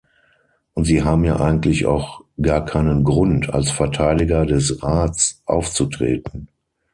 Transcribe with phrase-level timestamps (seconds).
[0.73, 6.47] Und Sie haben ja eigentlich auch gar keinen Grund, als Verteidiger des Rats aufzutreten.